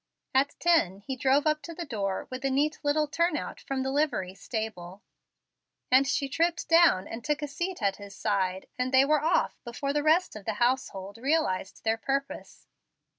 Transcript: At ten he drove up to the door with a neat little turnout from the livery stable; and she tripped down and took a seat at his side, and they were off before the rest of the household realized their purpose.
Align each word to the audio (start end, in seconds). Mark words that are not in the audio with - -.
At 0.33 0.55
ten 0.59 0.97
he 0.97 1.15
drove 1.15 1.45
up 1.45 1.61
to 1.61 1.75
the 1.75 1.85
door 1.85 2.27
with 2.31 2.43
a 2.43 2.49
neat 2.49 2.79
little 2.81 3.05
turnout 3.07 3.59
from 3.61 3.83
the 3.83 3.91
livery 3.91 4.33
stable; 4.33 5.03
and 5.91 6.07
she 6.07 6.27
tripped 6.27 6.67
down 6.67 7.07
and 7.07 7.23
took 7.23 7.43
a 7.43 7.47
seat 7.47 7.83
at 7.83 7.97
his 7.97 8.15
side, 8.15 8.65
and 8.79 8.91
they 8.91 9.05
were 9.05 9.21
off 9.23 9.63
before 9.63 9.93
the 9.93 10.01
rest 10.01 10.35
of 10.35 10.45
the 10.45 10.53
household 10.55 11.19
realized 11.19 11.83
their 11.83 11.97
purpose. 11.97 12.65